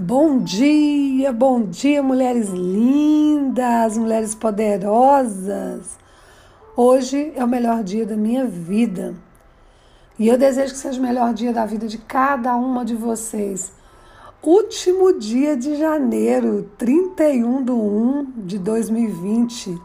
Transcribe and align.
Bom 0.00 0.38
dia, 0.38 1.32
bom 1.32 1.60
dia, 1.60 2.00
mulheres 2.04 2.50
lindas, 2.50 3.98
mulheres 3.98 4.32
poderosas. 4.32 5.98
Hoje 6.76 7.32
é 7.34 7.42
o 7.42 7.48
melhor 7.48 7.82
dia 7.82 8.06
da 8.06 8.16
minha 8.16 8.46
vida 8.46 9.16
e 10.16 10.28
eu 10.28 10.38
desejo 10.38 10.72
que 10.72 10.78
seja 10.78 11.00
o 11.00 11.02
melhor 11.02 11.34
dia 11.34 11.52
da 11.52 11.66
vida 11.66 11.88
de 11.88 11.98
cada 11.98 12.54
uma 12.54 12.84
de 12.84 12.94
vocês. 12.94 13.72
Último 14.40 15.18
dia 15.18 15.56
de 15.56 15.74
janeiro, 15.74 16.70
31 16.78 17.64
de 17.64 17.72
1 17.72 18.32
de 18.36 18.56
2020. 18.56 19.82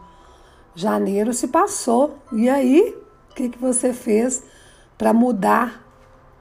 Janeiro 0.75 1.33
se 1.33 1.47
passou. 1.47 2.19
E 2.31 2.47
aí, 2.47 2.95
o 3.31 3.33
que, 3.33 3.49
que 3.49 3.57
você 3.57 3.91
fez 3.91 4.43
para 4.95 5.11
mudar 5.11 5.83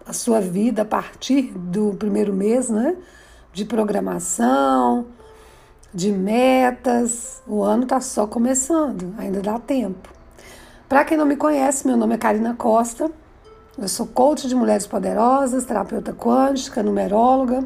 a 0.05 0.13
sua 0.13 0.43
vida 0.43 0.83
a 0.83 0.85
partir 0.85 1.53
do 1.57 1.95
primeiro 1.95 2.35
mês, 2.35 2.69
né? 2.69 2.99
De 3.53 3.65
programação, 3.65 5.07
de 5.93 6.11
metas. 6.11 7.43
O 7.47 7.63
ano 7.63 7.85
está 7.85 8.01
só 8.01 8.27
começando, 8.27 9.15
ainda 9.19 9.41
dá 9.41 9.59
tempo. 9.59 10.09
Para 10.89 11.05
quem 11.05 11.17
não 11.17 11.27
me 11.27 11.37
conhece, 11.37 11.87
meu 11.87 11.97
nome 11.97 12.15
é 12.15 12.19
Karina 12.19 12.55
Costa. 12.55 13.11
Eu 13.79 13.89
sou 13.89 14.07
coach 14.07 14.47
de 14.47 14.55
mulheres 14.55 14.87
poderosas, 14.87 15.65
terapeuta 15.65 16.13
quântica, 16.13 16.83
numeróloga, 16.83 17.65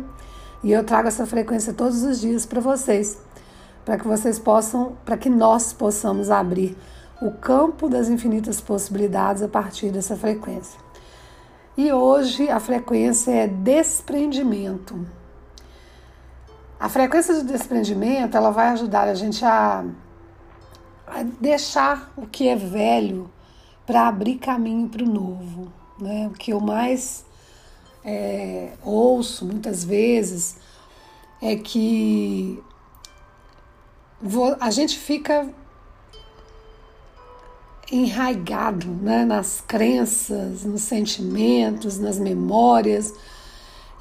e 0.63 0.71
eu 0.71 0.85
trago 0.85 1.09
essa 1.09 1.27
frequência 1.27 1.73
todos 1.73 2.05
os 2.05 2.21
dias 2.21 2.47
para 2.47 2.61
vocês, 2.61 3.19
para 3.85 3.99
que 3.99 4.07
vocês 4.07 4.39
possam, 4.39 4.97
para 5.05 5.17
que 5.17 5.29
nós 5.29 5.73
possamos 5.73 6.31
abrir 6.31 6.77
o 7.21 7.33
campo 7.33 7.89
das 7.89 8.09
infinitas 8.09 8.61
possibilidades 8.61 9.43
a 9.43 9.49
partir 9.49 9.91
dessa 9.91 10.17
frequência. 10.17 10.79
E 11.77 11.93
hoje 11.93 12.49
a 12.49 12.61
frequência 12.61 13.33
é 13.33 13.49
desprendimento. 13.49 15.05
A 16.79 16.89
frequência 16.89 17.35
de 17.35 17.45
desprendimento 17.45 18.37
ela 18.37 18.51
vai 18.51 18.69
ajudar 18.69 19.09
a 19.09 19.15
gente 19.15 19.45
a, 19.45 19.85
a 21.07 21.23
deixar 21.41 22.13
o 22.17 22.27
que 22.27 22.49
é 22.49 22.57
velho 22.57 23.31
para 23.87 24.09
abrir 24.09 24.37
caminho 24.37 24.89
para 24.89 25.03
o 25.03 25.07
novo. 25.07 25.73
Né? 25.99 26.27
O 26.27 26.33
que 26.33 26.53
eu 26.53 26.61
mais 26.61 27.25
é, 28.05 28.73
ouço 28.83 29.47
muitas 29.47 29.85
vezes 29.85 30.59
é 31.41 31.57
que 31.57 32.63
a 34.61 34.71
gente 34.71 34.99
fica 34.99 35.49
enraigado 37.91 38.87
né, 38.89 39.25
nas 39.25 39.61
crenças, 39.61 40.65
nos 40.65 40.83
sentimentos, 40.83 41.99
nas 41.99 42.19
memórias. 42.19 43.15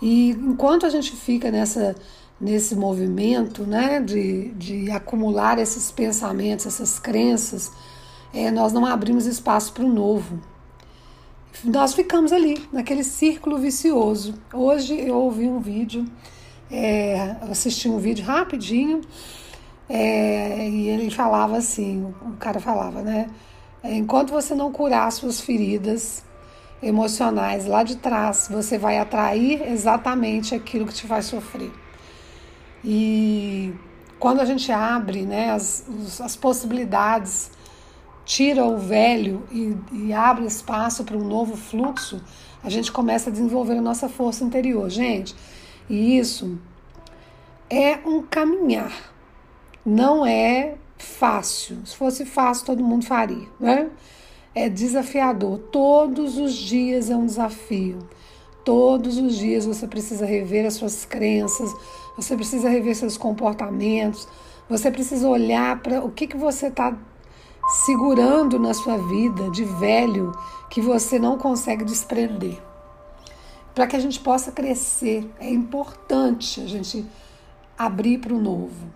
E 0.01 0.31
enquanto 0.31 0.85
a 0.85 0.89
gente 0.89 1.15
fica 1.15 1.51
nessa 1.51 1.95
nesse 2.39 2.75
movimento 2.75 3.63
né, 3.63 3.99
de, 3.99 4.49
de 4.51 4.91
acumular 4.91 5.57
esses 5.57 5.91
pensamentos, 5.91 6.65
essas 6.65 6.99
crenças, 6.99 7.71
é, 8.33 8.51
nós 8.51 8.73
não 8.73 8.85
abrimos 8.85 9.25
espaço 9.25 9.71
para 9.73 9.85
o 9.85 9.91
novo. 9.91 10.39
Nós 11.63 11.93
ficamos 11.93 12.33
ali, 12.33 12.67
naquele 12.71 13.03
círculo 13.03 13.57
vicioso. 13.57 14.35
Hoje 14.53 14.99
eu 14.99 15.15
ouvi 15.15 15.47
um 15.47 15.59
vídeo, 15.59 16.05
é, 16.69 17.37
assisti 17.49 17.87
um 17.87 17.97
vídeo 17.97 18.25
rapidinho, 18.25 19.01
é, 19.87 20.67
e 20.67 20.89
ele 20.89 21.09
falava 21.09 21.57
assim: 21.57 22.13
o 22.21 22.33
cara 22.37 22.59
falava, 22.59 23.01
né? 23.01 23.29
Enquanto 23.83 24.31
você 24.31 24.53
não 24.53 24.71
curar 24.71 25.11
suas 25.11 25.39
feridas 25.39 26.23
emocionais 26.81 27.65
lá 27.65 27.83
de 27.83 27.95
trás, 27.95 28.47
você 28.51 28.77
vai 28.77 28.97
atrair 28.97 29.61
exatamente 29.71 30.53
aquilo 30.53 30.85
que 30.85 30.93
te 30.93 31.07
faz 31.07 31.25
sofrer. 31.25 31.71
E 32.87 33.73
quando 34.19 34.41
a 34.41 34.45
gente 34.45 34.71
abre 34.71 35.23
né, 35.23 35.49
as, 35.49 35.83
as 36.21 36.35
possibilidades, 36.35 37.49
tira 38.23 38.63
o 38.63 38.77
velho 38.77 39.43
e, 39.51 39.75
e 39.91 40.13
abre 40.13 40.45
espaço 40.45 41.03
para 41.03 41.17
um 41.17 41.27
novo 41.27 41.57
fluxo, 41.57 42.21
a 42.63 42.69
gente 42.69 42.91
começa 42.91 43.29
a 43.29 43.33
desenvolver 43.33 43.77
a 43.77 43.81
nossa 43.81 44.07
força 44.07 44.43
interior. 44.43 44.87
Gente, 44.87 45.35
e 45.89 46.17
isso 46.19 46.59
é 47.69 47.97
um 48.05 48.21
caminhar, 48.21 48.93
não 49.83 50.23
é 50.23 50.75
fácil. 50.95 51.77
Se 51.85 51.95
fosse 51.95 52.23
fácil, 52.23 52.67
todo 52.67 52.83
mundo 52.83 53.05
faria, 53.05 53.47
né? 53.59 53.89
É 54.53 54.69
desafiador. 54.69 55.57
Todos 55.71 56.37
os 56.37 56.53
dias 56.53 57.09
é 57.09 57.15
um 57.15 57.25
desafio. 57.25 57.99
Todos 58.65 59.17
os 59.19 59.35
dias 59.35 59.63
você 59.63 59.87
precisa 59.87 60.25
rever 60.25 60.65
as 60.65 60.73
suas 60.73 61.05
crenças, 61.05 61.71
você 62.17 62.35
precisa 62.35 62.67
rever 62.67 62.95
seus 62.95 63.15
comportamentos, 63.15 64.27
você 64.67 64.89
precisa 64.89 65.27
olhar 65.29 65.79
para 65.83 66.03
o 66.03 66.09
que, 66.09 66.25
que 66.25 66.35
você 66.35 66.67
está 66.67 66.97
segurando 67.85 68.57
na 68.57 68.73
sua 68.73 68.97
vida 68.97 69.51
de 69.51 69.63
velho 69.63 70.31
que 70.67 70.81
você 70.81 71.19
não 71.19 71.37
consegue 71.37 71.85
desprender. 71.85 72.59
Para 73.75 73.85
que 73.85 73.95
a 73.95 73.99
gente 73.99 74.19
possa 74.19 74.51
crescer, 74.51 75.29
é 75.39 75.49
importante 75.49 76.59
a 76.61 76.65
gente 76.65 77.05
abrir 77.77 78.17
para 78.17 78.33
o 78.33 78.41
novo. 78.41 78.91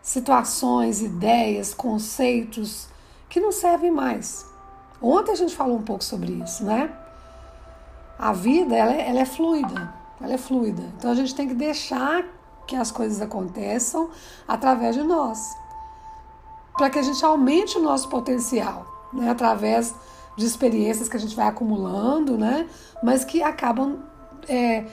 Situações, 0.00 1.02
ideias, 1.02 1.74
conceitos 1.74 2.88
que 3.28 3.40
não 3.40 3.52
servem 3.52 3.90
mais. 3.90 4.46
Ontem 5.02 5.32
a 5.32 5.36
gente 5.36 5.54
falou 5.54 5.76
um 5.76 5.82
pouco 5.82 6.02
sobre 6.02 6.32
isso, 6.32 6.64
né? 6.64 6.90
A 8.20 8.34
vida 8.34 8.76
ela 8.76 8.92
é, 8.92 9.08
ela 9.08 9.20
é 9.20 9.24
fluida. 9.24 9.94
Ela 10.20 10.34
é 10.34 10.38
fluida. 10.38 10.82
Então 10.98 11.10
a 11.10 11.14
gente 11.14 11.34
tem 11.34 11.48
que 11.48 11.54
deixar 11.54 12.22
que 12.66 12.76
as 12.76 12.90
coisas 12.90 13.22
aconteçam 13.22 14.10
através 14.46 14.94
de 14.94 15.02
nós. 15.02 15.56
Para 16.76 16.90
que 16.90 16.98
a 16.98 17.02
gente 17.02 17.24
aumente 17.24 17.78
o 17.78 17.82
nosso 17.82 18.10
potencial, 18.10 18.86
né? 19.10 19.30
Através 19.30 19.94
de 20.36 20.44
experiências 20.44 21.08
que 21.08 21.16
a 21.16 21.20
gente 21.20 21.34
vai 21.34 21.46
acumulando, 21.46 22.36
né? 22.36 22.68
Mas 23.02 23.24
que 23.24 23.42
acabam 23.42 24.00
é, 24.46 24.84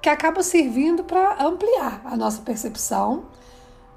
que 0.00 0.08
acabam 0.08 0.42
servindo 0.42 1.04
para 1.04 1.44
ampliar 1.44 2.00
a 2.02 2.16
nossa 2.16 2.40
percepção 2.40 3.24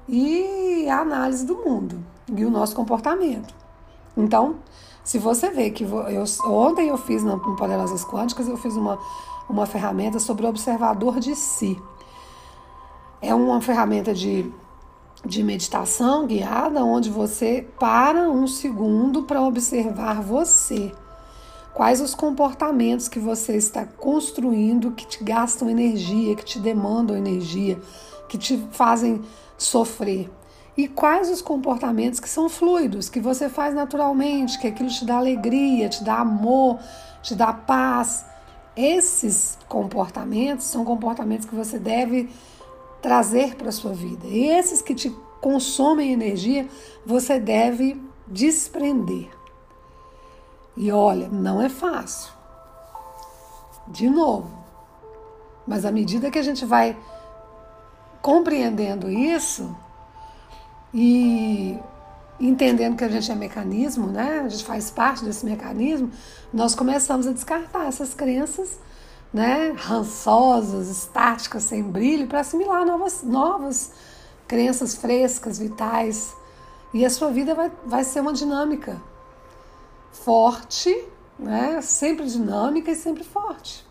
e 0.09 0.90
a 0.90 1.00
análise 1.00 1.46
do 1.46 1.56
mundo 1.56 2.03
e 2.36 2.44
o 2.44 2.51
nosso 2.51 2.75
comportamento. 2.75 3.53
Então, 4.18 4.57
se 5.09 5.18
você 5.18 5.50
vê 5.50 5.72
que 5.72 5.84
eu, 5.84 6.24
ontem 6.46 6.90
eu 6.90 6.97
fiz 6.97 7.24
no, 7.24 7.38
no 7.38 7.56
Poderosas 7.56 8.06
Quânticas, 8.06 8.47
eu 8.47 8.58
fiz 8.58 8.75
uma 8.75 9.00
uma 9.50 9.66
ferramenta 9.66 10.20
sobre 10.20 10.46
o 10.46 10.50
observador 10.50 11.20
de 11.20 11.36
si. 11.36 11.81
É 13.19 13.34
uma 13.34 13.59
ferramenta 13.59 14.14
de, 14.14 14.50
de 15.25 15.44
meditação 15.44 16.28
guiada 16.28 16.86
onde 16.86 17.09
você 17.09 17.68
para 17.80 18.30
um 18.30 18.48
segundo 18.48 19.24
para 19.24 19.42
observar 19.42 20.22
você. 20.22 20.92
Quais 21.74 22.00
os 22.00 22.14
comportamentos 22.14 23.08
que 23.08 23.19
você 23.19 23.56
está 23.56 23.86
construindo 23.86 24.92
que 24.92 25.08
te 25.08 25.24
gastam 25.24 25.69
energia, 25.69 26.36
que 26.36 26.46
te 26.46 26.59
demandam 26.59 27.18
energia, 27.18 27.81
que 28.28 28.38
te 28.38 28.64
fazem 28.72 29.22
sofrer. 29.58 30.30
E 30.79 30.88
quais 30.88 31.29
os 31.29 31.41
comportamentos 31.41 32.22
que 32.22 32.29
são 32.29 32.47
fluidos, 32.47 33.09
que 33.09 33.19
você 33.19 33.50
faz 33.50 33.75
naturalmente, 33.75 34.57
que 34.57 34.66
aquilo 34.66 34.88
te 34.88 35.03
dá 35.03 35.17
alegria, 35.17 35.90
te 35.90 36.01
dá 36.06 36.19
amor, 36.19 36.79
te 37.22 37.35
dá 37.35 37.51
paz, 37.51 38.25
esses 38.78 39.57
comportamentos 39.68 40.68
são 40.68 40.85
comportamentos 40.85 41.45
que 41.45 41.53
você 41.53 41.78
deve 41.78 42.29
trazer 43.01 43.56
para 43.56 43.68
a 43.68 43.73
sua 43.73 43.91
vida. 43.91 44.25
E 44.25 44.47
esses 44.47 44.81
que 44.81 44.95
te 44.95 45.13
consomem 45.41 46.13
energia, 46.13 46.66
você 47.06 47.38
deve 47.38 48.01
desprender. 48.25 49.28
E 50.78 50.94
olha, 50.94 51.28
não 51.28 51.62
é 51.62 51.68
fácil. 51.68 52.31
De 53.85 54.09
novo. 54.09 54.50
Mas 55.68 55.84
à 55.84 55.91
medida 55.91 56.31
que 56.31 56.39
a 56.39 56.44
gente 56.44 56.63
vai 56.63 56.98
compreendendo 58.21 59.12
isso 59.12 59.75
e 60.94 61.77
entendendo 62.39 62.95
que 62.95 63.03
a 63.03 63.09
gente 63.09 63.31
é 63.31 63.36
mecanismo, 63.36 64.07
né? 64.07 64.41
A 64.45 64.50
gente 64.50 64.63
faz 64.63 64.89
parte 64.89 65.24
desse 65.24 65.45
mecanismo, 65.45 66.12
nós 66.53 66.74
começamos 66.74 67.27
a 67.27 67.31
descartar 67.31 67.88
essas 67.88 68.13
crenças, 68.13 68.80
né? 69.33 69.74
Rançosas, 69.77 70.88
estáticas, 70.89 71.63
sem 71.63 71.83
brilho, 71.83 72.27
para 72.27 72.39
assimilar 72.39 72.86
novas, 72.86 73.24
novas 73.24 73.91
crenças 74.47 74.95
frescas, 74.95 75.59
vitais. 75.59 76.33
E 76.94 77.06
a 77.06 77.09
sua 77.09 77.30
vida 77.30 77.53
vai, 77.53 77.71
vai 77.85 78.03
ser 78.03 78.21
uma 78.21 78.33
dinâmica 78.33 79.00
forte, 80.12 81.06
né? 81.38 81.81
Sempre 81.81 82.25
dinâmica 82.25 82.89
e 82.92 82.95
sempre 82.95 83.24
forte. 83.24 83.88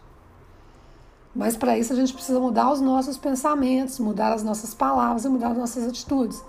Mas 1.35 1.57
para 1.57 1.79
isso 1.79 1.93
a 1.93 1.97
gente 1.97 2.13
precisa 2.13 2.41
mudar 2.41 2.73
os 2.73 2.81
nossos 2.81 3.17
pensamentos, 3.17 3.99
mudar 4.01 4.33
as 4.33 4.43
nossas 4.43 4.75
palavras 4.75 5.25
e 5.25 5.29
mudar 5.29 5.51
as 5.51 5.57
nossas 5.57 5.87
atitudes. 5.87 6.43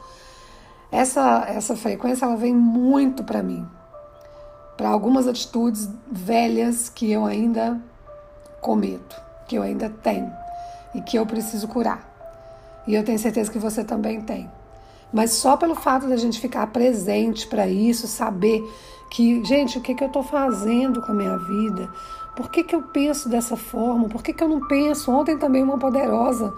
Essa, 0.91 1.45
essa 1.47 1.75
frequência 1.75 2.25
ela 2.25 2.35
vem 2.35 2.53
muito 2.55 3.23
para 3.23 3.43
mim, 3.43 3.67
para 4.75 4.89
algumas 4.89 5.27
atitudes 5.27 5.89
velhas 6.11 6.89
que 6.89 7.11
eu 7.11 7.25
ainda 7.25 7.79
cometo, 8.61 9.21
que 9.47 9.55
eu 9.55 9.61
ainda 9.61 9.89
tenho. 9.89 10.31
e 10.93 11.01
que 11.01 11.17
eu 11.17 11.25
preciso 11.25 11.67
curar. 11.67 12.07
E 12.87 12.95
eu 12.95 13.03
tenho 13.03 13.19
certeza 13.19 13.51
que 13.51 13.59
você 13.59 13.83
também 13.83 14.21
tem. 14.21 14.49
Mas 15.11 15.33
só 15.33 15.57
pelo 15.57 15.75
fato 15.75 16.07
da 16.07 16.17
gente 16.17 16.39
ficar 16.39 16.65
presente 16.67 17.47
para 17.47 17.67
isso, 17.67 18.07
saber 18.07 18.63
que, 19.11 19.43
gente, 19.43 19.77
o 19.77 19.81
que, 19.81 19.93
que 19.93 20.03
eu 20.03 20.07
estou 20.07 20.23
fazendo 20.23 21.01
com 21.01 21.11
a 21.11 21.15
minha 21.15 21.37
vida? 21.37 21.89
Por 22.35 22.49
que, 22.49 22.63
que 22.63 22.75
eu 22.75 22.83
penso 22.83 23.27
dessa 23.27 23.57
forma? 23.57 24.07
Por 24.07 24.21
que, 24.21 24.33
que 24.33 24.43
eu 24.43 24.47
não 24.47 24.67
penso? 24.67 25.11
Ontem 25.11 25.37
também 25.37 25.63
uma 25.63 25.77
poderosa 25.77 26.53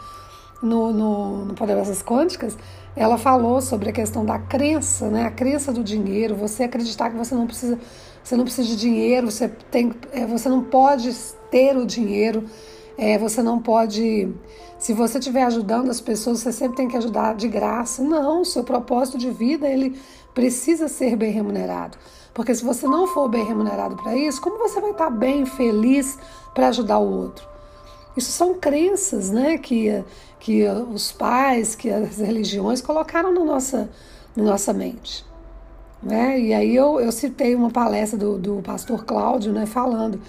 no, 0.61 0.91
no, 0.91 1.45
no 1.45 1.53
Poderosas 1.53 2.03
Quânticas, 2.03 2.57
ela 2.95 3.17
falou 3.17 3.61
sobre 3.61 3.89
a 3.89 3.93
questão 3.93 4.25
da 4.25 4.37
crença, 4.37 5.09
né? 5.09 5.25
A 5.25 5.31
crença 5.31 5.71
do 5.71 5.83
dinheiro, 5.83 6.35
você 6.35 6.63
acreditar 6.63 7.09
que 7.09 7.17
você 7.17 7.33
não 7.33 7.47
precisa, 7.47 7.79
você 8.23 8.35
não 8.35 8.43
precisa 8.43 8.67
de 8.67 8.75
dinheiro, 8.75 9.31
você 9.31 9.47
tem, 9.47 9.93
é, 10.11 10.25
você 10.25 10.49
não 10.49 10.63
pode 10.63 11.13
ter 11.49 11.77
o 11.77 11.85
dinheiro, 11.85 12.43
é, 12.97 13.17
você 13.17 13.41
não 13.41 13.59
pode. 13.59 14.33
Se 14.77 14.93
você 14.93 15.19
estiver 15.19 15.43
ajudando 15.43 15.89
as 15.89 16.01
pessoas, 16.01 16.39
você 16.39 16.51
sempre 16.51 16.77
tem 16.77 16.87
que 16.87 16.97
ajudar 16.97 17.35
de 17.35 17.47
graça. 17.47 18.03
Não, 18.03 18.41
o 18.41 18.45
seu 18.45 18.63
propósito 18.63 19.17
de 19.17 19.29
vida 19.29 19.67
ele 19.67 19.97
precisa 20.33 20.87
ser 20.87 21.15
bem 21.15 21.31
remunerado. 21.31 21.97
Porque 22.33 22.53
se 22.55 22.63
você 22.63 22.87
não 22.87 23.07
for 23.07 23.29
bem 23.29 23.45
remunerado 23.45 23.95
para 23.95 24.15
isso, 24.15 24.41
como 24.41 24.57
você 24.57 24.81
vai 24.81 24.91
estar 24.91 25.09
bem, 25.09 25.45
feliz 25.45 26.17
para 26.53 26.69
ajudar 26.69 26.97
o 26.97 27.09
outro? 27.09 27.50
Isso 28.15 28.31
são 28.31 28.55
crenças 28.55 29.29
né, 29.29 29.57
que, 29.57 30.03
que 30.39 30.67
os 30.67 31.11
pais, 31.11 31.75
que 31.75 31.89
as 31.89 32.17
religiões 32.17 32.81
colocaram 32.81 33.33
na 33.33 33.43
nossa, 33.43 33.89
na 34.35 34.43
nossa 34.43 34.73
mente. 34.73 35.25
Né? 36.01 36.39
E 36.39 36.53
aí 36.53 36.75
eu, 36.75 36.99
eu 36.99 37.11
citei 37.11 37.55
uma 37.55 37.69
palestra 37.69 38.17
do, 38.17 38.37
do 38.37 38.61
pastor 38.61 39.05
Cláudio 39.05 39.53
né, 39.53 39.65
falando. 39.65 40.19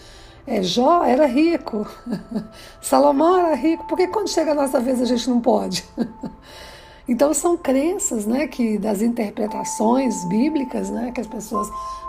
É, 0.46 0.62
Jó 0.62 1.05
era 1.05 1.25
rico, 1.26 1.87
Salomão 2.81 3.38
era 3.38 3.55
rico, 3.55 3.84
porque 3.88 4.08
quando 4.08 4.29
chega 4.29 4.50
a 4.50 4.55
nossa 4.55 4.81
vez 4.81 5.00
a 5.00 5.05
gente 5.05 5.31
não 5.31 5.40
pode? 5.40 5.84
então 7.06 7.32
são 7.32 7.56
crenças 7.56 8.26
né, 8.26 8.49
que 8.49 8.76
das 8.76 9.02
interpretações 9.02 10.25
bíblicas 10.29 10.90
né, 10.90 11.12
que 11.12 11.20
as 11.20 11.29
pessoas 11.29 11.69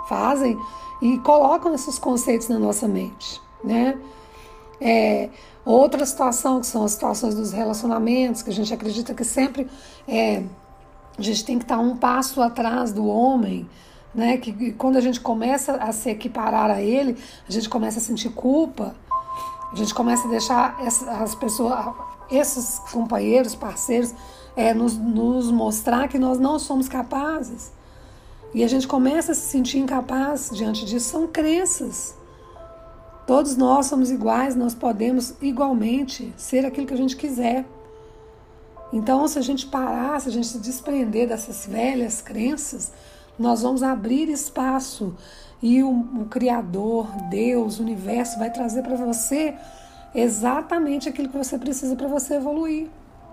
fazem 0.09 0.57
e 1.01 1.17
colocam 1.19 1.73
esses 1.75 1.99
conceitos 1.99 2.47
na 2.47 2.57
nossa 2.57 2.87
mente. 2.87 3.39
Né? 3.63 3.97
É, 4.81 5.29
outra 5.65 6.05
situação, 6.05 6.59
que 6.59 6.67
são 6.67 6.83
as 6.83 6.91
situações 6.91 7.35
dos 7.35 7.51
relacionamentos, 7.51 8.41
que 8.41 8.49
a 8.49 8.53
gente 8.53 8.73
acredita 8.73 9.13
que 9.13 9.23
sempre 9.23 9.67
é, 10.07 10.43
a 11.17 11.21
gente 11.21 11.45
tem 11.45 11.57
que 11.57 11.63
estar 11.63 11.77
um 11.77 11.95
passo 11.95 12.41
atrás 12.41 12.91
do 12.91 13.05
homem, 13.05 13.69
né? 14.13 14.37
Que, 14.37 14.71
quando 14.73 14.97
a 14.97 15.01
gente 15.01 15.19
começa 15.19 15.73
a 15.73 15.91
se 15.91 16.09
equiparar 16.09 16.69
a 16.69 16.81
ele, 16.81 17.17
a 17.47 17.51
gente 17.51 17.69
começa 17.69 17.99
a 17.99 18.01
sentir 18.01 18.29
culpa, 18.29 18.95
a 19.71 19.75
gente 19.75 19.93
começa 19.93 20.27
a 20.27 20.31
deixar 20.31 20.77
as 21.21 21.33
pessoas, 21.35 21.73
esses 22.29 22.79
companheiros, 22.91 23.55
parceiros, 23.55 24.13
é, 24.55 24.73
nos, 24.73 24.97
nos 24.97 25.51
mostrar 25.51 26.07
que 26.07 26.19
nós 26.19 26.39
não 26.39 26.59
somos 26.59 26.87
capazes. 26.87 27.71
E 28.53 28.63
a 28.63 28.67
gente 28.67 28.87
começa 28.87 29.31
a 29.31 29.35
se 29.35 29.41
sentir 29.41 29.79
incapaz 29.79 30.51
diante 30.53 30.85
disso. 30.85 31.09
São 31.09 31.27
crenças. 31.27 32.15
Todos 33.25 33.55
nós 33.55 33.85
somos 33.85 34.11
iguais, 34.11 34.55
nós 34.55 34.75
podemos 34.75 35.33
igualmente 35.41 36.33
ser 36.35 36.65
aquilo 36.65 36.85
que 36.85 36.93
a 36.93 36.97
gente 36.97 37.15
quiser. 37.15 37.65
Então, 38.91 39.27
se 39.27 39.39
a 39.39 39.41
gente 39.41 39.65
parar, 39.65 40.19
se 40.19 40.29
a 40.29 40.31
gente 40.31 40.47
se 40.47 40.59
desprender 40.59 41.27
dessas 41.27 41.65
velhas 41.65 42.21
crenças, 42.21 42.91
nós 43.39 43.61
vamos 43.61 43.81
abrir 43.81 44.29
espaço 44.29 45.15
e 45.61 45.81
o, 45.81 45.89
o 45.89 46.25
Criador, 46.25 47.07
Deus, 47.29 47.79
o 47.79 47.81
universo 47.81 48.37
vai 48.37 48.51
trazer 48.51 48.83
para 48.83 48.95
você 48.95 49.55
exatamente 50.13 51.07
aquilo 51.07 51.29
que 51.29 51.37
você 51.37 51.57
precisa 51.57 51.95
para 51.95 52.07
você 52.07 52.35
evoluir. 52.35 52.89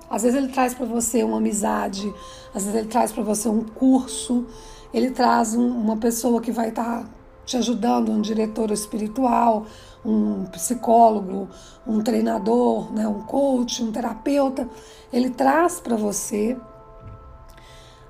Às 0.09 0.23
vezes 0.23 0.39
ele 0.39 0.49
traz 0.49 0.73
para 0.73 0.87
você 0.87 1.23
uma 1.23 1.39
amizade, 1.39 2.13
às 2.55 2.65
vezes 2.65 2.79
ele 2.79 2.89
traz 2.89 3.13
para 3.13 3.23
você 3.23 3.49
um 3.49 3.65
curso, 3.65 4.47
ele 4.95 5.11
traz 5.11 5.55
um, 5.55 5.69
uma 5.69 5.97
pessoa 5.97 6.41
que 6.41 6.51
vai 6.51 6.69
estar 6.71 7.03
tá 7.03 7.07
te 7.45 7.57
ajudando, 7.57 8.13
um 8.13 8.21
diretor 8.21 8.71
espiritual, 8.71 9.67
um 10.05 10.45
psicólogo, 10.47 11.49
um 11.87 12.01
treinador, 12.03 12.93
né, 12.93 13.07
um 13.07 13.23
coach, 13.23 13.83
um 13.83 13.93
terapeuta, 13.93 14.69
ele 15.13 15.31
traz 15.31 15.81
para 15.81 15.97
você 15.97 16.57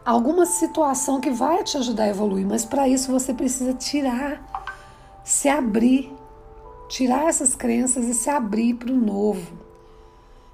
alguma 0.04 0.46
situação 0.46 1.20
que 1.20 1.30
vai 1.30 1.62
te 1.62 1.76
ajudar 1.76 2.04
a 2.04 2.08
evoluir, 2.08 2.46
mas 2.46 2.64
para 2.64 2.88
isso 2.88 3.10
você 3.10 3.32
precisa 3.32 3.72
tirar, 3.74 4.42
se 5.24 5.48
abrir, 5.48 6.12
tirar 6.88 7.26
essas 7.26 7.54
crenças 7.54 8.06
e 8.06 8.14
se 8.14 8.28
abrir 8.28 8.74
para 8.74 8.92
o 8.92 8.96
novo, 8.96 9.52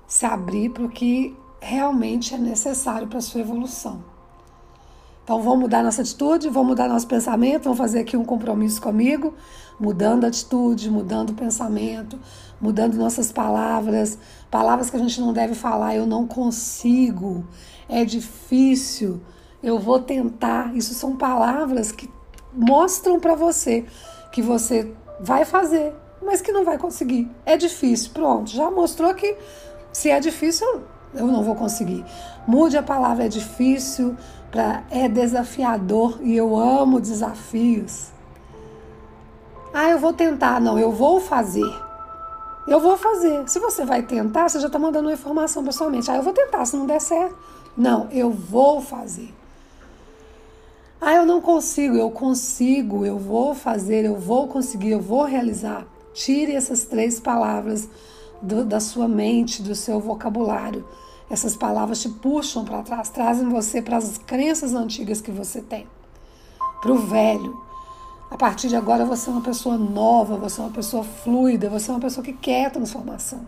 se 0.06 0.26
abrir 0.26 0.70
para 0.70 0.84
o 0.84 0.88
que 0.88 1.36
realmente 1.60 2.34
é 2.34 2.38
necessário 2.38 3.08
para 3.08 3.20
sua 3.20 3.40
evolução. 3.40 4.15
Então 5.26 5.42
vamos 5.42 5.58
mudar 5.58 5.82
nossa 5.82 6.02
atitude, 6.02 6.48
vamos 6.48 6.68
mudar 6.68 6.88
nosso 6.88 7.08
pensamento, 7.08 7.64
vamos 7.64 7.78
fazer 7.78 7.98
aqui 7.98 8.16
um 8.16 8.24
compromisso 8.24 8.80
comigo, 8.80 9.34
mudando 9.76 10.22
a 10.22 10.28
atitude, 10.28 10.88
mudando 10.88 11.30
o 11.30 11.34
pensamento, 11.34 12.16
mudando 12.60 12.94
nossas 12.94 13.32
palavras, 13.32 14.16
palavras 14.48 14.88
que 14.88 14.94
a 14.94 15.00
gente 15.00 15.20
não 15.20 15.32
deve 15.32 15.56
falar, 15.56 15.96
eu 15.96 16.06
não 16.06 16.28
consigo, 16.28 17.44
é 17.88 18.04
difícil, 18.04 19.20
eu 19.60 19.80
vou 19.80 19.98
tentar. 19.98 20.72
Isso 20.76 20.94
são 20.94 21.16
palavras 21.16 21.90
que 21.90 22.08
mostram 22.52 23.18
para 23.18 23.34
você 23.34 23.84
que 24.30 24.40
você 24.40 24.94
vai 25.20 25.44
fazer, 25.44 25.92
mas 26.24 26.40
que 26.40 26.52
não 26.52 26.64
vai 26.64 26.78
conseguir. 26.78 27.28
É 27.44 27.56
difícil, 27.56 28.12
pronto, 28.14 28.48
já 28.48 28.70
mostrou 28.70 29.12
que 29.12 29.36
se 29.92 30.08
é 30.08 30.20
difícil, 30.20 30.84
eu 31.12 31.26
não 31.26 31.42
vou 31.42 31.56
conseguir. 31.56 32.04
Mude 32.46 32.76
a 32.76 32.82
palavra 32.82 33.24
é 33.24 33.28
difícil, 33.28 34.16
é 34.90 35.08
desafiador 35.08 36.18
e 36.22 36.36
eu 36.36 36.56
amo 36.56 37.00
desafios. 37.00 38.10
Ah, 39.72 39.90
eu 39.90 39.98
vou 39.98 40.12
tentar. 40.12 40.60
Não, 40.60 40.78
eu 40.78 40.90
vou 40.90 41.20
fazer. 41.20 41.70
Eu 42.66 42.80
vou 42.80 42.96
fazer. 42.96 43.48
Se 43.48 43.58
você 43.58 43.84
vai 43.84 44.02
tentar, 44.02 44.48
você 44.48 44.58
já 44.58 44.66
está 44.66 44.78
mandando 44.78 45.08
uma 45.08 45.14
informação 45.14 45.62
para 45.62 45.72
sua 45.72 45.90
mente. 45.90 46.10
Ah, 46.10 46.16
eu 46.16 46.22
vou 46.22 46.32
tentar, 46.32 46.64
se 46.64 46.76
não 46.76 46.86
der 46.86 47.00
certo. 47.00 47.36
Não, 47.76 48.08
eu 48.10 48.30
vou 48.30 48.80
fazer. 48.80 49.34
Ah, 51.00 51.14
eu 51.14 51.26
não 51.26 51.40
consigo, 51.40 51.94
eu 51.94 52.10
consigo, 52.10 53.04
eu 53.04 53.18
vou 53.18 53.54
fazer, 53.54 54.04
eu 54.06 54.16
vou 54.16 54.48
conseguir, 54.48 54.92
eu 54.92 55.00
vou 55.00 55.24
realizar. 55.24 55.86
Tire 56.14 56.54
essas 56.54 56.84
três 56.84 57.20
palavras 57.20 57.88
do, 58.40 58.64
da 58.64 58.80
sua 58.80 59.06
mente, 59.06 59.62
do 59.62 59.74
seu 59.74 60.00
vocabulário. 60.00 60.86
Essas 61.28 61.56
palavras 61.56 62.00
te 62.00 62.08
puxam 62.08 62.64
para 62.64 62.82
trás, 62.82 63.08
trazem 63.08 63.48
você 63.48 63.82
para 63.82 63.96
as 63.96 64.16
crenças 64.18 64.74
antigas 64.74 65.20
que 65.20 65.30
você 65.30 65.60
tem, 65.60 65.86
para 66.80 66.92
o 66.92 66.98
velho. 66.98 67.60
A 68.30 68.36
partir 68.36 68.68
de 68.68 68.76
agora 68.76 69.04
você 69.04 69.28
é 69.28 69.32
uma 69.32 69.42
pessoa 69.42 69.76
nova, 69.76 70.36
você 70.36 70.60
é 70.60 70.64
uma 70.64 70.72
pessoa 70.72 71.02
fluida, 71.02 71.68
você 71.68 71.90
é 71.90 71.94
uma 71.94 72.00
pessoa 72.00 72.24
que 72.24 72.32
quer 72.32 72.70
transformação. 72.70 73.46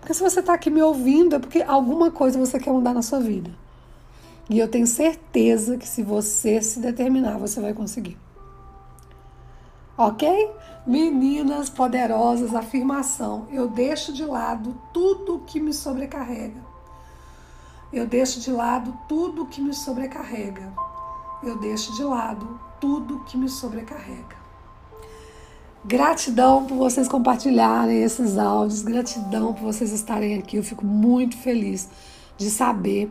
Porque 0.00 0.14
se 0.14 0.22
você 0.22 0.38
está 0.38 0.54
aqui 0.54 0.70
me 0.70 0.82
ouvindo 0.82 1.34
é 1.34 1.38
porque 1.38 1.62
alguma 1.62 2.12
coisa 2.12 2.38
você 2.38 2.60
quer 2.60 2.72
mudar 2.72 2.94
na 2.94 3.02
sua 3.02 3.18
vida. 3.18 3.50
E 4.48 4.58
eu 4.58 4.68
tenho 4.68 4.86
certeza 4.86 5.76
que 5.76 5.88
se 5.88 6.04
você 6.04 6.62
se 6.62 6.78
determinar, 6.78 7.38
você 7.38 7.60
vai 7.60 7.74
conseguir. 7.74 8.16
Ok? 9.98 10.50
Meninas 10.86 11.70
poderosas, 11.70 12.54
afirmação. 12.54 13.46
Eu 13.50 13.68
deixo 13.68 14.12
de 14.12 14.24
lado 14.24 14.76
tudo 14.92 15.42
que 15.46 15.58
me 15.58 15.72
sobrecarrega. 15.72 16.60
Eu 17.92 18.06
deixo 18.06 18.40
de 18.40 18.50
lado 18.50 18.96
tudo 19.08 19.46
que 19.46 19.60
me 19.60 19.72
sobrecarrega. 19.72 20.72
Eu 21.42 21.58
deixo 21.58 21.94
de 21.94 22.02
lado 22.02 22.60
tudo 22.80 23.20
que 23.20 23.36
me 23.36 23.48
sobrecarrega. 23.48 24.36
Gratidão 25.84 26.66
por 26.66 26.76
vocês 26.76 27.06
compartilharem 27.06 28.02
esses 28.02 28.36
áudios, 28.36 28.82
gratidão 28.82 29.54
por 29.54 29.62
vocês 29.62 29.92
estarem 29.92 30.34
aqui. 30.36 30.56
Eu 30.56 30.64
fico 30.64 30.84
muito 30.84 31.36
feliz 31.36 31.88
de 32.36 32.50
saber 32.50 33.10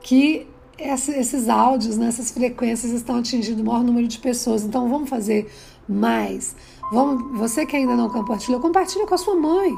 que 0.00 0.48
esses 0.78 1.48
áudios, 1.48 1.96
né, 1.96 2.08
essas 2.08 2.30
frequências 2.30 2.92
estão 2.92 3.16
atingindo 3.16 3.62
o 3.62 3.64
maior 3.64 3.82
número 3.82 4.06
de 4.08 4.18
pessoas. 4.18 4.64
Então 4.64 4.88
vamos 4.88 5.08
fazer 5.08 5.50
mais. 5.88 6.56
Vamos, 6.92 7.38
você 7.38 7.66
que 7.66 7.76
ainda 7.76 7.96
não 7.96 8.08
compartilhou, 8.08 8.60
compartilha 8.60 9.06
com 9.06 9.14
a 9.14 9.18
sua 9.18 9.36
mãe, 9.36 9.72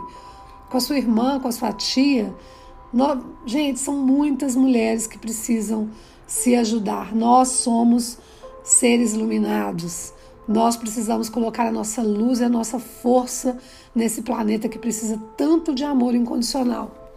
com 0.70 0.76
a 0.76 0.80
sua 0.80 0.98
irmã, 0.98 1.40
com 1.40 1.48
a 1.48 1.52
sua 1.52 1.72
tia. 1.72 2.34
Gente, 3.44 3.80
são 3.80 3.94
muitas 3.94 4.56
mulheres 4.56 5.06
que 5.06 5.18
precisam 5.18 5.90
se 6.26 6.54
ajudar. 6.54 7.14
Nós 7.14 7.48
somos 7.48 8.18
seres 8.62 9.14
iluminados. 9.14 10.12
Nós 10.46 10.76
precisamos 10.76 11.28
colocar 11.28 11.66
a 11.66 11.72
nossa 11.72 12.02
luz 12.02 12.40
e 12.40 12.44
a 12.44 12.48
nossa 12.48 12.78
força 12.78 13.58
nesse 13.94 14.22
planeta 14.22 14.68
que 14.68 14.78
precisa 14.78 15.20
tanto 15.36 15.74
de 15.74 15.84
amor 15.84 16.14
incondicional. 16.14 17.12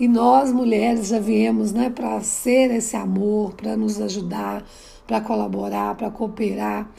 E 0.00 0.08
nós, 0.08 0.50
mulheres, 0.50 1.08
já 1.08 1.20
viemos 1.20 1.72
né, 1.72 1.90
para 1.90 2.20
ser 2.22 2.70
esse 2.70 2.96
amor, 2.96 3.52
para 3.52 3.76
nos 3.76 4.00
ajudar, 4.00 4.64
para 5.06 5.20
colaborar, 5.20 5.94
para 5.94 6.10
cooperar. 6.10 6.90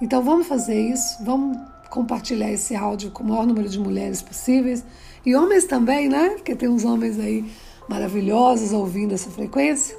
Então 0.00 0.22
vamos 0.22 0.46
fazer 0.46 0.80
isso, 0.80 1.22
vamos 1.22 1.58
compartilhar 1.88 2.50
esse 2.50 2.74
áudio 2.74 3.10
com 3.10 3.22
o 3.22 3.28
maior 3.28 3.46
número 3.46 3.68
de 3.68 3.78
mulheres 3.78 4.20
possíveis. 4.20 4.84
E 5.24 5.34
homens 5.34 5.64
também, 5.64 6.08
né? 6.08 6.30
Porque 6.30 6.54
tem 6.54 6.68
uns 6.68 6.84
homens 6.84 7.18
aí 7.18 7.50
maravilhosos 7.88 8.72
ouvindo 8.72 9.14
essa 9.14 9.30
frequência. 9.30 9.96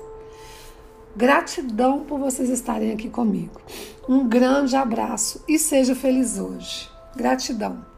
Gratidão 1.16 2.02
por 2.02 2.20
vocês 2.20 2.50
estarem 2.50 2.92
aqui 2.92 3.10
comigo. 3.10 3.62
Um 4.08 4.28
grande 4.28 4.76
abraço 4.76 5.44
e 5.48 5.58
seja 5.58 5.96
feliz 5.96 6.38
hoje. 6.38 6.90
Gratidão. 7.16 7.95